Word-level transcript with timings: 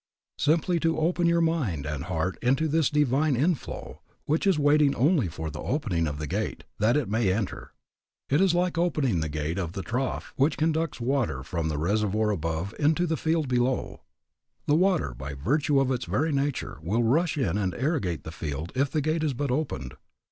Simply 0.39 0.79
to 0.79 0.97
open 0.97 1.27
your 1.27 1.41
mind 1.41 1.85
and 1.85 2.05
heart 2.05 2.35
to 2.41 2.67
this 2.67 2.89
divine 2.89 3.35
inflow 3.35 4.01
which 4.25 4.47
is 4.47 4.57
waiting 4.57 4.95
only 4.95 5.27
for 5.27 5.51
the 5.51 5.59
opening 5.61 6.07
of 6.07 6.17
the 6.17 6.25
gate, 6.25 6.63
that 6.79 6.97
it 6.97 7.07
may 7.07 7.31
enter. 7.31 7.73
It 8.27 8.41
is 8.41 8.55
like 8.55 8.79
opening 8.79 9.19
the 9.19 9.29
gate 9.29 9.59
of 9.59 9.73
the 9.73 9.83
trough 9.83 10.33
which 10.37 10.57
conducts 10.57 10.97
the 10.97 11.03
water 11.03 11.43
from 11.43 11.69
the 11.69 11.77
reservoir 11.77 12.31
above 12.31 12.73
into 12.79 13.05
the 13.05 13.15
field 13.15 13.47
below. 13.47 14.01
The 14.65 14.73
water, 14.73 15.13
by 15.13 15.35
virtue 15.35 15.79
of 15.79 15.91
its 15.91 16.05
very 16.05 16.31
nature, 16.31 16.79
will 16.81 17.03
rush 17.03 17.37
in 17.37 17.55
and 17.59 17.75
irrigate 17.75 18.23
the 18.23 18.31
field 18.31 18.71
if 18.73 18.89
the 18.89 19.01
gate 19.01 19.21
is 19.23 19.35
but 19.35 19.51
opened. 19.51 19.93